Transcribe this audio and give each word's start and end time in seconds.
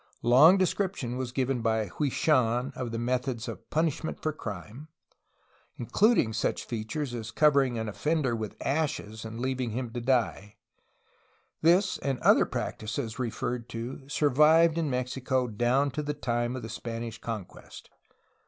A 0.23 0.27
long 0.27 0.57
description 0.57 1.15
was 1.15 1.31
given 1.31 1.61
by 1.61 1.85
Hwui 1.85 2.09
Shan 2.11 2.73
of 2.75 2.89
the 2.89 2.97
methods 2.97 3.47
of 3.47 3.69
punishment 3.69 4.19
for 4.19 4.33
crime, 4.33 4.87
including 5.77 6.33
such 6.33 6.65
features 6.65 7.13
as 7.13 7.29
covering 7.29 7.77
an 7.77 7.87
offender 7.87 8.35
with 8.35 8.55
ashes 8.61 9.23
and 9.23 9.39
leaving 9.39 9.69
him 9.69 9.91
to 9.91 10.01
die. 10.01 10.55
This 11.61 11.99
and 11.99 12.17
the 12.17 12.25
other 12.25 12.47
practices 12.47 13.19
referred 13.19 13.69
to 13.69 14.09
survived 14.09 14.79
in 14.79 14.89
Mexico 14.89 15.45
down 15.47 15.91
to 15.91 16.01
the 16.01 16.15
time 16.15 16.55
of 16.55 16.63
the 16.63 16.69
Spanish 16.69 17.19
conquest. 17.21 17.91